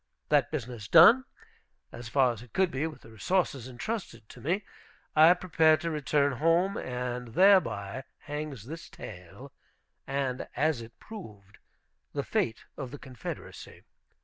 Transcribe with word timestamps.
That 0.29 0.49
business 0.49 0.87
done, 0.87 1.25
as 1.91 2.09
far 2.09 2.31
as 2.33 2.41
it 2.41 2.53
could 2.53 2.71
be 2.71 2.87
with 2.87 3.01
the 3.01 3.11
resources 3.11 3.67
intrusted 3.67 4.27
to 4.29 4.41
me, 4.41 4.63
I 5.15 5.31
prepared 5.35 5.79
to 5.81 5.91
return 5.91 6.37
home. 6.39 6.75
And 6.75 7.35
thereby 7.35 8.05
hangs 8.17 8.65
this 8.65 8.89
tale, 8.89 9.53
and, 10.07 10.47
as 10.55 10.81
it 10.81 10.97
proved, 10.99 11.59
the 12.13 12.23
fate 12.23 12.65
of 12.77 12.89
the 12.89 12.97
Confederacy. 12.97 13.83